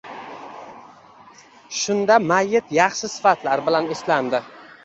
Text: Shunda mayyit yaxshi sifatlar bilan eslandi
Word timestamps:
Shunda 1.81 2.19
mayyit 2.31 2.75
yaxshi 2.79 3.13
sifatlar 3.19 3.67
bilan 3.69 3.93
eslandi 3.99 4.43